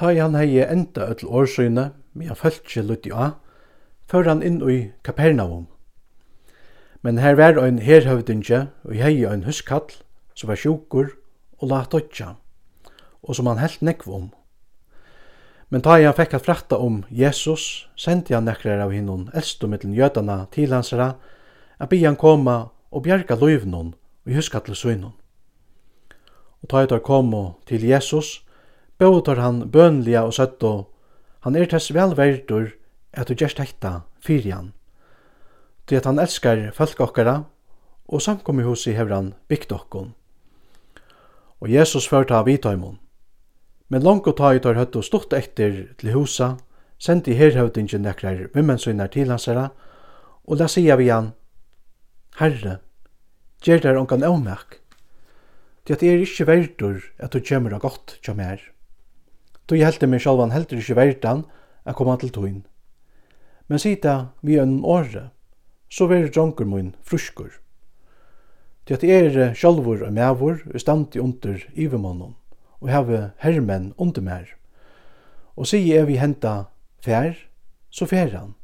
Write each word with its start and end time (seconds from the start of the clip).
Ta 0.00 0.08
i 0.12 0.16
han 0.16 0.32
hei 0.32 0.62
enda 0.64 1.10
öll 1.12 1.26
årsøyne, 1.28 1.90
han 2.16 2.38
fölkje 2.40 2.80
lutti 2.80 3.10
a, 3.12 3.34
før 4.08 4.30
han 4.30 4.40
inn 4.40 4.62
i 4.64 4.78
Kapernaum. 5.04 5.66
Men 7.04 7.20
her 7.20 7.36
var 7.36 7.60
ein 7.60 7.82
herhøvdinge, 7.84 8.62
og 8.88 8.96
hei 8.96 9.26
ein 9.28 9.44
huskall, 9.44 9.92
som 10.32 10.48
var 10.48 10.56
sjukur 10.56 11.12
og 11.60 11.68
la 11.68 11.82
dodja, 11.84 12.30
og 13.20 13.36
som 13.36 13.52
han 13.52 13.60
helt 13.60 13.84
nekv 13.84 14.08
om. 14.08 14.32
Men 15.68 15.84
ta 15.84 16.00
i 16.00 16.08
han 16.08 16.16
fekk 16.16 16.40
at 16.40 16.48
fratta 16.48 16.80
om 16.80 17.02
Jesus, 17.12 17.86
sendi 17.92 18.32
han 18.32 18.48
nekrar 18.48 18.80
av 18.80 18.96
hinnon 18.96 19.28
eldstu 19.36 19.68
mittlen 19.68 19.92
jødana 19.92 20.46
til 20.48 20.72
hansara, 20.72 21.12
at 21.76 21.92
bi 21.92 22.00
han 22.06 22.16
koma 22.16 22.70
og 22.88 23.04
bjerga 23.04 23.36
løyvnun 23.36 23.92
og 23.92 24.32
huskall 24.32 24.64
til 24.64 25.04
Og 25.04 26.68
ta 26.68 26.82
i 26.82 26.86
tar 26.86 27.04
kom 27.04 27.34
til 27.66 27.84
Jesus, 27.84 28.40
bautar 29.00 29.40
han 29.40 29.64
bønliga 29.72 30.26
og 30.28 30.34
søtto, 30.36 30.90
han 31.40 31.56
er 31.56 31.68
tess 31.70 31.88
velverdur 31.96 32.68
at 33.16 33.30
du 33.30 33.34
gjerst 33.34 33.60
hekta 33.62 34.02
fyrir 34.20 34.52
han. 34.52 34.72
Til 35.88 36.00
at 36.00 36.06
han 36.06 36.20
elskar 36.20 36.68
folk 36.76 37.00
okkara, 37.00 37.42
og 38.10 38.22
samkommi 38.22 38.66
hos 38.66 38.86
i 38.90 38.94
hevran 38.94 39.32
bygd 39.48 39.72
okkon. 39.72 40.12
Og 41.60 41.70
Jesus 41.70 42.08
førta 42.08 42.40
av 42.40 42.48
vitaimon. 42.50 42.98
Men 43.88 44.04
langt 44.04 44.26
og 44.28 44.36
ta 44.38 44.52
i 44.54 44.60
tar 44.62 44.78
høttu 44.78 45.00
stort 45.02 45.32
etter 45.34 45.94
til 45.98 46.12
husa, 46.14 46.56
sendi 46.98 47.34
herhøvdingen 47.38 48.04
nekrar 48.04 48.48
vimmensynar 48.54 49.10
til 49.14 49.30
hansara, 49.32 49.70
og 50.44 50.60
la 50.60 50.68
sia 50.68 50.96
vi 50.98 51.08
han, 51.10 51.32
Herre, 52.38 52.78
gjer 53.64 53.80
der 53.82 53.98
ongan 53.98 54.24
avmerk, 54.24 54.78
til 55.84 55.96
at 55.96 56.04
er 56.04 56.22
ikkje 56.22 56.46
verdur 56.46 57.00
at 57.18 57.32
du 57.32 57.40
kjemur 57.40 57.74
av 57.74 57.82
godt 57.84 58.18
kjemmer. 58.24 58.60
Då 59.70 59.76
jeg 59.78 59.86
heldte 59.86 60.08
meg 60.10 60.18
sjalvan 60.18 60.50
heldur 60.50 60.80
ikkje 60.80 60.96
verdan 60.98 61.44
a 61.86 61.92
koma 61.94 62.16
til 62.18 62.32
tøyn. 62.34 62.64
Men 63.70 63.78
sida 63.78 64.32
vi 64.42 64.56
en 64.58 64.80
åre, 64.82 65.28
så 65.86 66.08
veri 66.10 66.26
dronkur 66.26 66.66
mun 66.66 66.88
fruskur. 67.06 67.52
Til 68.82 68.96
at 68.96 69.04
er 69.06 69.52
sjalvor 69.54 70.00
og 70.02 70.16
mevur 70.16 70.58
er 70.74 70.82
standi 70.82 71.22
under 71.22 71.62
ivermannen, 71.78 72.34
og 72.82 72.90
heve 72.90 73.30
hermen 73.38 73.92
under 73.96 74.20
mer. 74.26 74.48
Og 75.54 75.70
sige 75.70 75.94
er 75.94 76.08
vi 76.08 76.18
henta 76.18 76.64
fær, 76.98 77.38
så 77.90 78.08
fær 78.10 78.34
han, 78.34 78.56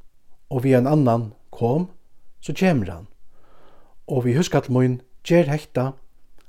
og 0.50 0.64
vi 0.64 0.74
en 0.74 0.90
annan 0.90 1.28
kom, 1.54 1.86
så 2.40 2.50
kjemr 2.50 2.90
han. 2.90 3.06
Og 4.08 4.24
vi 4.24 4.34
huskat 4.34 4.66
mun 4.68 4.98
gjer 5.22 5.46
hekta, 5.46 5.92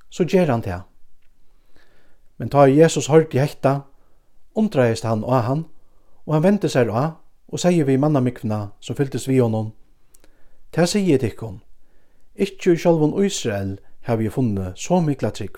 så 0.09 0.25
gjer 0.25 0.49
han 0.49 0.65
til 0.65 0.81
Men 2.37 2.49
ta 2.49 2.65
Jesus 2.65 3.07
hørt 3.07 3.33
i 3.33 3.37
hekta, 3.37 3.81
undreist 4.57 5.05
han 5.05 5.23
og 5.23 5.43
han, 5.45 5.65
og 6.25 6.33
han 6.35 6.43
vente 6.43 6.69
seg 6.69 6.89
av, 6.89 7.17
og 7.47 7.61
sier 7.63 7.87
vi 7.87 7.95
mannamikvna 7.99 8.71
som 8.83 8.97
fylltes 8.97 9.27
vi 9.29 9.39
honom. 9.39 9.71
Ta 10.75 10.83
sier 10.89 11.21
tikkon, 11.21 11.61
ikkje 12.35 12.75
sjálfun 12.75 13.15
Israel 13.23 13.77
har 14.07 14.19
vi 14.19 14.29
funnet 14.29 14.79
så 14.79 14.99
mikla 15.01 15.31
trygg. 15.31 15.57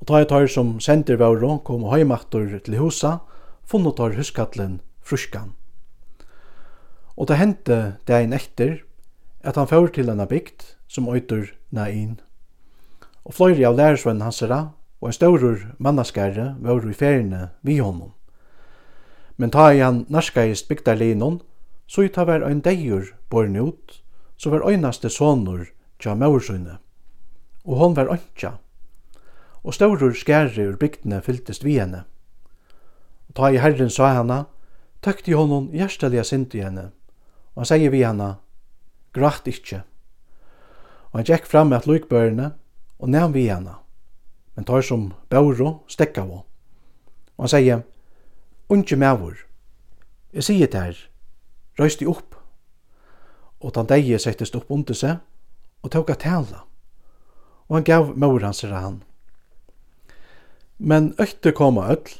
Og 0.00 0.06
ta 0.06 0.20
et 0.20 0.30
tar 0.30 0.46
som 0.50 0.76
sender 0.80 1.18
våre 1.18 1.58
kom 1.64 1.88
heimaktor 1.90 2.46
til 2.62 2.78
husa, 2.78 3.18
funnet 3.66 3.96
tar 3.96 4.14
huskatlen 4.14 4.80
fruskan. 5.02 5.54
Og 7.16 7.28
det 7.28 7.40
hendte 7.40 7.96
ein 8.12 8.34
etter 8.36 8.82
at 9.42 9.56
han 9.56 9.68
fyrir 9.70 9.92
til 9.94 10.10
hana 10.10 10.26
bygd 10.26 10.76
som 10.88 11.08
øytur 11.08 11.48
Nain. 11.70 12.20
Og 13.24 13.34
fløyri 13.34 13.64
av 13.64 13.76
lærersvenn 13.78 14.22
hans 14.22 14.42
herra 14.44 14.75
og 15.00 15.08
en 15.10 15.16
stórur 15.16 15.60
mannaskare 15.78 16.54
vóru 16.62 16.90
i 16.90 16.96
ferðini 16.96 17.50
við 17.66 17.82
honum. 17.84 18.12
Men 19.36 19.52
ta 19.52 19.68
í 19.74 19.82
hann 19.84 20.04
narskaist 20.08 20.68
bygdarlinon, 20.70 21.42
så 21.86 22.06
i 22.06 22.12
ta 22.12 22.24
var 22.24 22.44
ein 22.46 22.62
deigur 22.64 23.12
born 23.30 23.58
ut, 23.60 24.00
så 24.36 24.50
var 24.50 24.64
einaste 24.68 25.10
sonur 25.12 25.66
tja 26.00 26.16
maursunne. 26.16 26.78
Og 27.66 27.78
hon 27.80 27.96
var 27.96 28.10
øntja. 28.12 28.56
Og 29.66 29.74
stórur 29.74 30.14
skæri 30.16 30.64
ur 30.64 30.76
bygdene 30.80 31.20
fylltest 31.22 31.64
vi 31.64 31.76
henne. 31.80 32.04
Og 33.28 33.36
ta 33.36 33.50
i 33.50 33.60
herren 33.60 33.90
sa 33.90 34.14
hana, 34.16 34.44
tøkti 35.02 35.36
honom 35.36 35.72
hjerteliga 35.74 36.24
sint 36.24 36.54
i 36.54 36.62
henne. 36.64 36.90
Og 37.54 37.64
han 37.64 37.72
sier 37.72 37.92
vi 37.92 38.04
hana, 38.06 38.36
grætt 39.12 39.48
ikkje. 39.50 39.82
Og 41.12 41.20
han 41.20 41.28
gikk 41.28 41.50
fram 41.50 41.74
med 41.74 41.88
lukbørene 41.88 42.54
og 42.98 43.12
nevn 43.12 43.34
vi 43.34 43.50
hana 43.50 43.82
men 44.56 44.64
tar 44.64 44.82
som 44.82 45.10
bauro 45.30 45.82
stekka 45.88 46.24
vo. 46.24 46.42
Og 47.36 47.44
han 47.44 47.52
sier, 47.52 47.82
«Unge 48.72 48.96
mevor, 48.96 49.36
jeg 50.32 50.44
sier 50.48 50.70
der, 50.72 50.96
røyste 51.78 52.08
opp». 52.08 52.34
Og 53.60 53.74
den 53.74 53.88
deie 53.88 54.18
settest 54.18 54.56
opp 54.56 54.70
under 54.72 54.96
seg, 54.96 55.20
og 55.82 55.92
tåk 55.92 56.10
at 56.12 56.24
tala. 56.24 56.64
Og 57.68 57.78
han 57.78 57.86
gav 57.86 58.12
mor 58.16 58.40
hans 58.40 58.62
til 58.62 58.72
han. 58.74 59.02
Men 60.78 61.14
økte 61.20 61.52
koma 61.56 61.88
öll, 61.92 62.16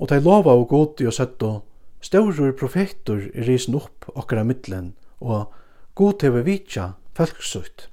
og 0.00 0.08
de 0.08 0.20
lova 0.20 0.54
og 0.56 0.68
godi 0.68 1.06
og 1.06 1.14
sett 1.14 1.42
og 1.46 1.62
større 2.00 2.52
profetor 2.56 3.20
i 3.20 3.44
risen 3.46 3.76
opp 3.78 4.08
okkara 4.14 4.44
middelen, 4.44 4.94
og 5.20 5.52
god 5.94 6.20
til 6.20 6.34
vi 6.34 6.42
vitja 6.46 6.92
felksutt. 7.16 7.88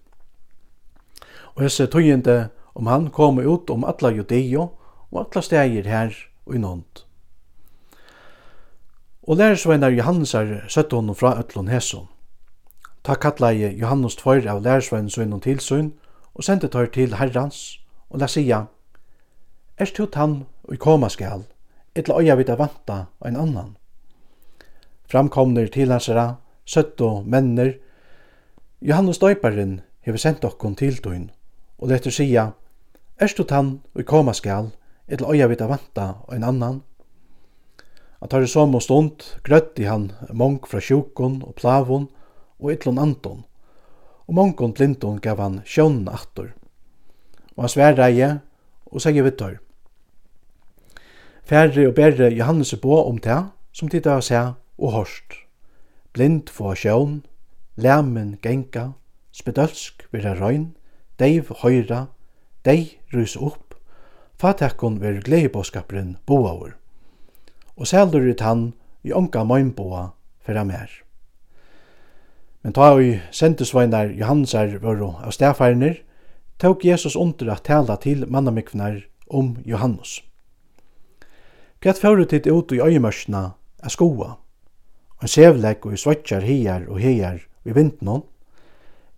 Og 1.56 1.66
hese 1.66 1.88
tøyende 1.92 2.50
om 2.78 2.88
han 2.88 3.10
kom 3.10 3.40
ut 3.40 3.70
om 3.74 3.84
alla 3.84 4.12
judeo 4.14 4.70
og 5.10 5.20
alla 5.24 5.42
stegir 5.42 5.88
her 5.90 6.14
og 6.46 6.56
i 6.56 6.60
nånd. 6.62 7.02
Og 9.28 9.38
lærersveinar 9.38 9.96
Johannesar 9.98 10.68
søtte 10.70 10.96
honom 10.96 11.16
fra 11.16 11.34
ötlun 11.42 11.72
hesson. 11.74 12.06
Ta 13.04 13.16
kallaði 13.18 13.74
Johannes 13.80 14.16
tvær 14.20 14.46
av 14.52 14.62
lærersvein 14.62 15.10
sønnen 15.10 15.42
tilsyn 15.42 15.90
og 16.36 16.46
sendte 16.46 16.70
tar 16.70 16.92
til 16.94 17.18
herrans 17.18 17.80
og 18.10 18.22
la 18.22 18.30
sia 18.30 18.68
Er 19.78 19.90
tut 19.94 20.16
han 20.16 20.46
og 20.64 20.74
i 20.74 20.78
koma 20.78 21.10
skal, 21.10 21.44
etla 21.96 22.20
øya 22.22 22.36
vita 22.38 22.56
vanta 22.58 23.08
og 23.20 23.28
en 23.28 23.40
annan. 23.42 23.74
Framkomner 25.10 25.68
til 25.74 25.92
hansara, 25.92 26.36
søtt 26.66 27.02
og 27.02 27.26
menner, 27.26 27.74
Johannes 28.82 29.18
døyparen 29.18 29.82
hever 30.06 30.22
sendt 30.22 30.46
okkon 30.46 30.76
til 30.78 30.98
tøyn 31.02 31.30
og 31.78 31.90
letter 31.90 32.14
sia 32.14 32.52
Erst 33.18 33.40
du 33.40 33.48
tann 33.50 33.80
og 33.98 34.06
koma 34.06 34.34
skal, 34.38 34.68
etter 35.10 35.26
øya 35.26 35.48
vita 35.50 35.66
vanta 35.66 36.20
og 36.28 36.36
en 36.36 36.44
annan. 36.46 36.82
At 38.22 38.34
har 38.34 38.44
i 38.46 38.50
som 38.50 38.76
og 38.78 38.84
stund 38.86 39.24
grøtti 39.46 39.88
han 39.90 40.12
mong 40.30 40.68
fra 40.70 40.78
sjukon 40.82 41.40
og 41.42 41.56
plavon 41.58 42.06
og 42.60 42.72
etlon 42.74 43.00
anton, 43.02 43.40
og 44.30 44.38
mongon 44.38 44.74
blindon 44.74 45.18
gav 45.18 45.42
han 45.42 45.64
sjønnen 45.66 46.10
attor. 46.14 46.52
Og 47.56 47.66
han 47.66 47.74
svær 47.74 47.98
reie 47.98 48.28
og 48.86 49.02
segi 49.02 49.24
vittor. 49.26 49.56
Færre 51.42 51.88
og 51.88 51.96
berre 51.98 52.30
Johannes 52.36 52.74
er 52.74 52.82
på 52.84 53.00
om 53.02 53.18
det 53.18 53.40
som 53.74 53.90
tid 53.90 54.06
av 54.06 54.22
seg 54.22 54.54
og 54.78 54.94
hårst. 54.94 55.40
Blind 56.14 56.52
få 56.54 56.76
sjån, 56.78 57.24
lemen 57.82 58.36
genka, 58.44 58.92
spedølsk 59.34 60.06
vera 60.14 60.36
røyn, 60.38 60.76
deiv 61.18 61.50
høyra, 61.64 62.08
dei 62.68 63.00
rys 63.16 63.38
upp, 63.40 63.74
fatakon 64.38 65.00
ver 65.00 65.22
gleibåskapren 65.24 66.18
boaur. 66.28 66.76
Og 67.78 67.88
seldur 67.88 68.28
ut 68.28 68.44
han 68.44 68.74
i 69.08 69.14
onka 69.16 69.46
møynboa 69.48 70.12
fyrra 70.44 70.66
mer. 70.68 70.90
Men 72.62 72.76
ta 72.76 72.90
i 73.00 73.20
sendesveinar 73.32 74.12
Johansar 74.18 74.80
varu 74.84 75.14
av 75.24 75.32
stafærner, 75.32 76.02
tók 76.60 76.84
Jesus 76.84 77.16
under 77.16 77.54
at 77.54 77.64
tala 77.64 77.96
til 77.96 78.26
mannamikvnar 78.28 79.06
om 79.30 79.58
Johannes. 79.66 80.22
Kvart 81.80 82.02
fóru 82.02 82.26
tit 82.26 82.48
ut 82.48 82.72
i 82.74 82.82
øyemørsna 82.82 83.52
er 83.84 83.94
skoa, 83.94 84.34
og 85.22 85.30
sevleik 85.30 85.86
og 85.86 85.94
i 85.94 86.02
svetsjar 86.02 86.42
hiar 86.42 86.90
og 86.90 87.00
hiar 87.00 87.40
i 87.64 87.72
vintnån, 87.72 88.26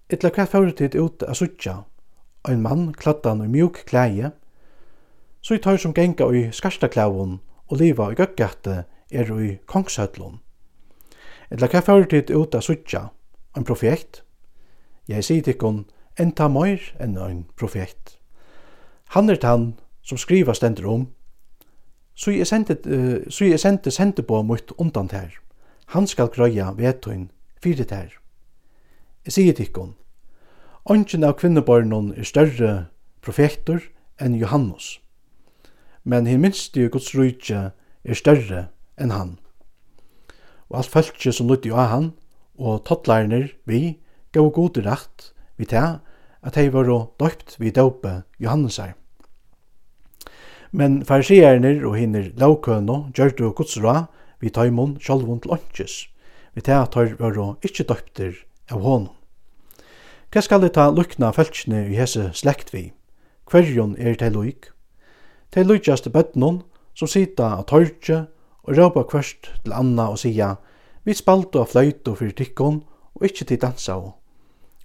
etla 0.09 0.29
kvart 0.35 0.51
fóru 0.51 0.75
tit 0.75 0.95
ut 0.95 1.23
a 1.23 1.33
suttja 1.33 1.79
ein 2.47 2.61
mann 2.61 2.93
kladdan 2.93 3.43
i 3.43 3.47
mjuk 3.47 3.83
klæje, 3.85 4.31
så 5.41 5.55
i 5.55 5.61
tar 5.63 5.77
som 5.77 5.93
genga 5.93 6.27
i 6.31 6.49
skarstaklævun 6.51 7.39
og 7.67 7.77
liva 7.77 8.11
i 8.11 8.15
gøggate 8.15 8.83
er 9.11 9.31
i 9.39 9.57
kongshøtlun. 9.65 10.39
Etla 11.51 11.67
kva 11.67 11.81
fyrir 11.81 12.09
tid 12.09 12.31
ut 12.35 12.55
av 12.55 12.61
suttja, 12.61 13.07
ein 13.57 13.65
profet? 13.65 14.21
Jeg 15.09 15.25
sier 15.25 15.43
tikkun, 15.43 15.85
enta 16.19 16.47
meir 16.47 16.83
enn 17.01 17.17
ein 17.17 17.45
profet. 17.57 18.19
Han 19.15 19.29
er 19.29 19.39
tann 19.41 19.73
som 20.05 20.17
skriva 20.17 20.53
stendur 20.53 20.89
om, 20.91 21.07
så 22.13 22.31
jeg 22.35 22.47
sendte, 22.47 22.77
uh, 22.85 23.25
så 23.31 23.45
jeg 23.45 23.59
sendte 23.59 23.91
sendebå 23.91 24.41
mot 24.43 24.73
undan 24.77 25.09
her. 25.11 25.33
Han 25.95 26.07
skal 26.07 26.29
grøya 26.29 26.73
vetun 26.77 27.31
fyrir 27.63 27.87
her. 27.89 28.13
Jeg 29.25 29.33
sier 29.33 29.53
tikkun, 29.57 29.95
Ongen 30.89 31.21
av 31.21 31.35
kvinnebarnon 31.37 32.07
er 32.17 32.25
større 32.25 32.69
profetor 33.21 33.83
enn 34.17 34.33
Johannes, 34.39 34.95
men 36.01 36.25
hin 36.25 36.41
minste 36.41 36.81
i 36.81 36.87
Guds 36.89 37.11
rujtje 37.13 37.59
er 37.69 38.17
større 38.17 38.63
enn 38.97 39.13
han. 39.13 39.35
Og 40.73 40.79
alt 40.79 40.89
fölkje 40.89 41.29
som 41.37 41.51
lytte 41.51 41.69
av 41.69 41.91
han, 41.91 42.07
og 42.57 42.87
tattlarner 42.89 43.51
vi, 43.69 43.99
gav 44.33 44.49
god 44.55 44.79
rett 44.87 45.27
vi 45.61 45.69
ta, 45.69 45.99
at 46.41 46.57
hei 46.57 46.71
var 46.73 46.89
døypt 47.21 47.59
vi 47.61 47.69
døpe 47.69 48.23
Johannesar. 48.41 48.95
Men 50.73 51.03
farisierner 51.05 51.85
og 51.85 51.99
hinner 52.01 52.33
laukøno 52.33 53.11
gjør 53.13 53.37
du 53.37 53.45
Guds 53.53 53.77
rå 53.77 53.93
vi 54.41 54.49
taimon 54.49 54.97
sjálvund 54.97 55.45
lunches, 55.45 56.07
vi 56.57 56.65
ta 56.65 56.81
at 56.81 56.97
hei 56.97 57.11
var 57.21 57.37
ikkje 57.61 57.85
døypter 57.93 58.43
av 58.73 58.81
honom. 58.81 59.18
Hva 60.29 60.43
skal 60.45 60.61
det 60.61 60.75
ta 60.75 60.91
lukna 60.93 61.31
fölkene 61.33 61.87
i 61.89 61.95
hese 61.97 62.27
slekt 62.37 62.67
vi? 62.69 62.91
Hverjon 63.49 63.95
er 63.97 64.13
det 64.13 64.27
luk? 64.35 64.67
Det 65.49 65.63
lukjast 65.65 66.05
bøtnon 66.13 66.59
som 66.93 67.09
sita 67.09 67.47
av 67.55 67.63
torgje 67.71 68.27
og 68.61 68.77
råpa 68.77 69.07
kvørst 69.09 69.47
til 69.63 69.73
Anna 69.73 70.11
og 70.13 70.19
sia, 70.21 70.51
vi 71.01 71.15
spalto 71.17 71.63
av 71.63 71.71
fløyto 71.71 72.13
fyrir 72.19 72.35
tikkon 72.37 72.83
og 73.17 73.25
ikkje 73.25 73.47
til 73.49 73.61
dansa 73.63 73.95
og. 73.97 74.11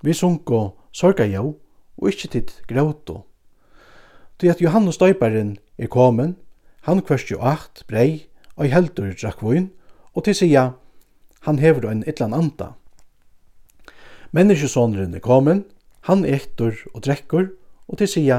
Vi 0.01 0.15
sunko 0.17 0.79
sorga 0.97 1.27
jo 1.29 1.59
og 2.01 2.09
ikkje 2.09 2.31
til 2.39 2.55
gråto. 2.71 3.19
Til 4.41 4.49
at 4.49 4.63
Johannes 4.65 4.97
Døyparen 4.97 5.59
er 5.77 5.93
komin, 5.93 6.39
han 6.89 7.05
kvørst 7.05 7.29
jo 7.29 7.43
acht 7.45 7.85
brei 7.85 8.31
og 8.57 8.73
heldur 8.73 9.13
drakvoin 9.13 9.69
og 10.15 10.25
til 10.25 10.41
sia, 10.41 10.71
han 11.45 11.61
hever 11.61 11.91
en 11.91 12.01
illan 12.09 12.33
anda. 12.33 12.73
Menneskesåneren 14.35 15.13
er 15.15 15.23
kommet, 15.23 15.63
han 16.11 16.25
ektor 16.27 16.75
og 16.91 17.05
drekker, 17.07 17.53
og 17.87 17.99
til 18.01 18.09
sida, 18.11 18.39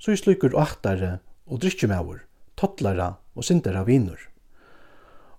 så 0.00 0.14
er 0.14 0.16
slukker 0.16 0.54
åktare 0.56 1.18
og 1.44 1.60
drikkjumæver, 1.60 2.22
tottlare 2.56 3.10
og 3.36 3.44
sindere 3.44 3.82
av 3.82 3.90
viner. 3.90 4.16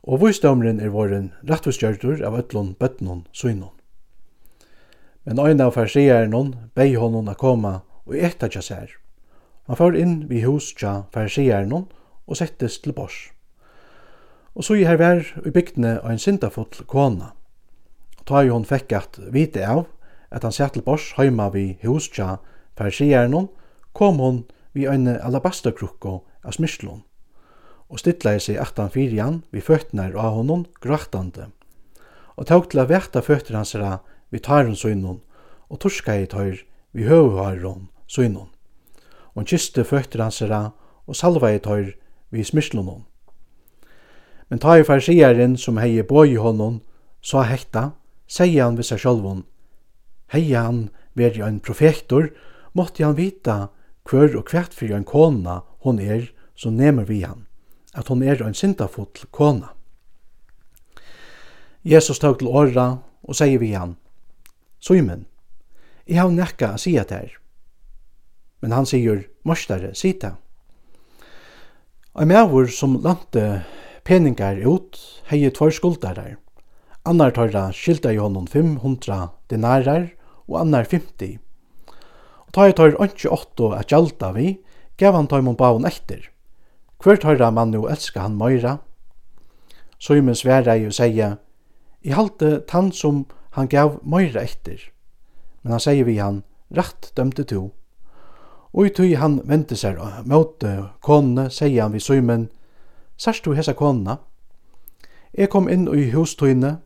Og 0.05 0.21
vissdomeren 0.21 0.77
er 0.77 0.93
våren 0.93 1.31
rettvisgjørter 1.49 2.21
av 2.21 2.37
øtlån, 2.37 2.75
bøtnån, 2.77 3.23
søgnån. 3.33 3.73
Men 5.25 5.41
øyne 5.41 5.65
av 5.65 5.73
farsieren 5.73 6.53
bei 6.75 6.93
honom 6.93 7.27
a 7.27 7.33
koma 7.33 7.79
og 8.05 8.13
etta 8.13 8.45
tja 8.45 8.61
sær. 8.61 8.93
Han 9.65 9.79
får 9.81 9.97
inn 9.97 10.15
vi 10.29 10.43
hus 10.45 10.69
tja 10.77 11.07
farsieren 11.17 11.73
og 11.73 12.37
settes 12.37 12.77
til 12.77 12.93
bors. 12.93 13.31
Og 14.53 14.69
så 14.69 14.77
i 14.77 14.85
her 14.85 15.01
vær 15.01 15.25
i 15.41 15.49
bygdene 15.49 15.97
av 16.03 16.13
en 16.13 16.21
sindafull 16.21 16.85
kona. 16.85 17.33
Ta 18.25 18.45
jo 18.45 18.53
hon 18.53 18.69
fekk 18.69 18.93
at 18.93 19.19
vite 19.33 19.65
av 19.65 19.87
at 20.35 20.43
han 20.43 20.51
sett 20.51 20.75
til 20.75 20.83
bors 20.83 21.13
heima 21.15 21.47
vi 21.53 21.77
hustja 21.85 22.37
farsierne, 22.75 23.47
kom 23.95 24.19
hon 24.19 24.43
vi 24.75 24.87
øyne 24.87 25.15
alabasterkrukko 25.23 26.17
av 26.43 26.55
smyslun, 26.57 27.05
og 27.87 28.01
stittleie 28.01 28.41
seg 28.43 28.59
aftan 28.59 28.91
fyrjan 28.91 29.43
vi 29.55 29.63
føtnar 29.63 30.17
av 30.19 30.35
honom 30.41 30.65
grattande, 30.83 31.47
og 32.35 32.49
tåg 32.51 32.67
til 32.69 32.83
a 32.83 32.87
vekta 32.89 33.23
føtter 33.23 33.55
hans 33.55 33.75
ra 33.79 34.01
vi 34.29 34.43
tarun 34.43 34.75
søgnon, 34.75 35.21
og 35.71 35.79
torska 35.79 36.17
i 36.19 36.27
tøyr 36.27 36.59
vi 36.91 37.07
hon 37.07 37.87
søgnon. 38.07 38.51
Og 39.33 39.41
han 39.41 39.45
kiste 39.45 39.83
føtter 39.83 40.21
hans 40.21 40.41
ra 40.41 40.71
og 41.07 41.15
salva 41.15 41.53
i 41.55 41.59
tøyr 41.59 41.95
vi 42.31 42.43
smyslunon. 42.43 43.05
Men 44.49 44.59
ta 44.59 44.77
i 44.77 44.83
farsieren 44.83 45.57
som 45.57 45.77
hei 45.77 46.01
boi 46.03 46.35
honom, 46.35 46.81
sa 47.21 47.41
hekta, 47.43 47.91
sier 48.27 48.63
han 48.63 48.77
vid 48.77 48.85
sjolvon 48.85 49.45
Hei 50.33 50.53
han 50.53 50.89
veri 51.13 51.43
ein 51.43 51.59
profektor, 51.59 52.31
måtte 52.73 53.05
han 53.05 53.17
vita 53.17 53.69
hver 54.09 54.35
og 54.37 54.49
hvert 54.51 54.73
fyrir 54.73 54.97
ein 54.97 55.07
kona 55.07 55.61
hon 55.85 55.99
er 55.99 56.31
som 56.55 56.77
nemer 56.77 57.05
vi 57.05 57.21
han, 57.23 57.45
at 57.93 58.09
hon 58.09 58.23
er 58.23 58.41
ein 58.43 58.57
syndafull 58.57 59.27
kona. 59.31 59.71
Jesus 61.85 62.19
tåg 62.19 62.39
til 62.39 62.49
åra 62.49 62.87
og 63.25 63.37
sier 63.37 63.61
vi 63.61 63.73
han, 63.77 63.95
Søymen, 64.81 65.25
jeg 66.05 66.21
har 66.21 66.29
nekka 66.29 66.75
a 66.75 66.77
at 67.01 67.09
der. 67.09 67.31
Men 68.61 68.71
han 68.71 68.85
sier, 68.85 69.25
Mostare, 69.43 69.93
sida. 69.95 70.35
Ein 72.15 72.27
mævur 72.27 72.67
som 72.67 73.01
lante 73.01 73.65
peningar 74.03 74.57
ut, 74.65 74.97
hei 75.29 75.49
tvar 75.49 75.71
skuldarar. 75.71 76.37
Annar 77.05 77.35
tørra 77.37 77.67
skilta 77.69 78.09
i 78.09 78.17
honom 78.17 78.47
500 78.49 79.27
dinarar 79.51 80.07
og 80.47 80.55
annar 80.63 80.87
50. 80.89 81.35
Og 82.47 82.53
ta 82.57 82.65
i 82.65 82.73
tørr 82.73 82.97
ønskje 82.97 83.29
åtto 83.29 83.69
at 83.77 83.91
gjalda 83.93 84.31
vi, 84.33 84.55
gav 84.97 85.13
han 85.13 85.27
tøymon 85.29 85.57
baun 85.59 85.85
etter. 85.85 86.31
Hver 87.03 87.19
tørra 87.21 87.51
man 87.53 87.69
nu 87.69 87.83
elska 87.85 88.23
han 88.23 88.39
møyra. 88.39 88.79
Søymen 90.01 90.33
sværa 90.33 90.73
i 90.79 90.87
å 90.89 90.93
seia, 90.93 91.35
i 92.01 92.09
halte 92.09 92.63
tann 92.65 92.89
som 92.89 93.27
han 93.53 93.69
gav 93.69 93.99
møyra 94.01 94.41
etter. 94.41 94.81
Men 95.61 95.75
han 95.75 95.83
seie 95.85 96.07
vi 96.07 96.17
han, 96.17 96.41
rett 96.73 97.11
dømte 97.13 97.45
to. 97.45 97.67
Og 98.73 98.89
i 98.89 98.95
tøy 98.97 99.13
han 99.21 99.43
vente 99.45 99.77
seg 99.77 100.01
mot 100.25 100.65
konene, 101.05 101.51
seie 101.53 101.77
han 101.81 101.93
vi 101.93 102.01
søymen, 102.01 102.49
sørst 103.17 103.45
du 103.45 103.53
hesa 103.53 103.77
konene? 103.77 104.17
Jeg 105.37 105.53
kom 105.53 105.69
inn 105.69 105.85
i 105.93 106.09
hustøyne, 106.15 106.79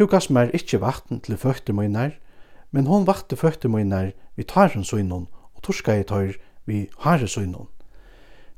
Tu 0.00 0.06
gass 0.08 0.30
mer 0.32 0.48
ikkje 0.56 0.78
vatten 0.80 1.18
til 1.20 1.36
føtter 1.36 1.74
møynar, 1.76 2.14
men 2.72 2.86
hon 2.88 3.02
vatte 3.04 3.36
føtter 3.36 3.68
møynar 3.68 4.14
vi 4.32 4.44
hans 4.48 4.88
søynon, 4.88 5.26
og 5.52 5.62
torska 5.62 5.92
i 5.92 6.04
tar 6.08 6.38
vi 6.64 6.88
har 7.04 7.26
søynon. 7.26 7.68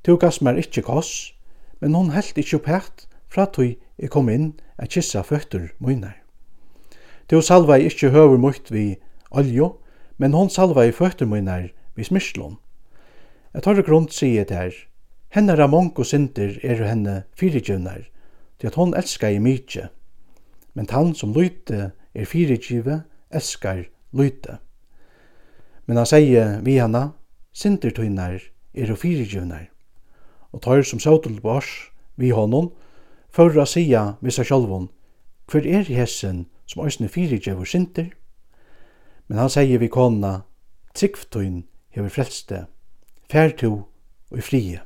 Tu 0.04 0.16
gass 0.16 0.38
mer 0.40 0.54
ikkje 0.54 0.84
koss, 0.86 1.34
men 1.80 1.94
hon 1.98 2.12
helt 2.14 2.38
ikkje 2.38 2.60
opphett 2.60 3.08
fra 3.26 3.46
tui 3.50 3.80
jeg 3.98 4.10
kom 4.10 4.28
inn 4.30 4.52
a 4.78 4.86
kissa 4.86 5.24
føtter 5.26 5.72
møynar. 5.80 6.14
Tu 7.26 7.42
salva 7.42 7.74
ikkje 7.74 8.12
høver 8.14 8.38
møyt 8.38 8.70
vi 8.70 9.00
oljo, 9.32 9.80
men 10.18 10.38
hon 10.38 10.48
salva 10.48 10.84
i 10.86 10.92
føtter 10.94 11.26
møynar 11.26 11.72
vi 11.96 12.04
smyrslån. 12.04 12.54
Jeg 13.54 13.62
tar 13.62 13.74
det 13.74 13.86
grunt 13.90 14.14
sier 14.14 14.46
det 14.46 14.56
her, 14.56 14.78
henne 15.34 15.58
ramong 15.58 15.90
og 15.98 16.06
synder 16.06 16.54
er 16.62 16.86
henne 16.86 17.24
fyrirgjøvnar, 17.34 18.06
til 18.60 18.70
at 18.70 18.78
hon 18.78 18.94
elskar 18.94 19.34
i 19.34 19.42
mykje, 19.42 19.88
men 20.74 20.88
han 20.90 21.14
som 21.14 21.34
lyte 21.36 21.92
er 22.14 22.28
fyrigive, 22.28 23.02
elskar 23.30 23.86
lyte. 24.12 24.58
Men 25.86 25.96
han 26.00 26.08
sier 26.08 26.60
vi 26.64 26.78
hana, 26.80 27.12
sinter 27.52 27.92
tøynar 27.92 28.40
er 28.74 28.92
og 28.92 29.00
fyrigivnar. 29.02 29.68
Og 30.52 30.62
tøyr 30.64 30.84
som 30.84 31.00
sautul 31.00 31.40
bors, 31.40 31.90
vi 32.16 32.30
honom, 32.30 32.70
for 33.32 33.52
å 33.56 33.66
sia 33.68 34.16
vi 34.20 34.32
seg 34.32 34.48
sjolvon, 34.48 34.90
hver 35.48 35.66
er 35.66 35.88
hessen 35.88 36.46
som 36.68 36.84
òsne 36.84 37.10
fyrigivur 37.12 37.68
sinter? 37.68 38.12
Men 39.28 39.40
han 39.40 39.52
sier 39.52 39.80
vi 39.80 39.88
kona, 39.92 40.42
tryggftøyn 40.96 41.64
hever 41.96 42.12
frelste, 42.12 42.66
fær 43.32 43.52
to 43.56 43.72
og 44.32 44.40
i 44.40 44.44
frie. 44.44 44.80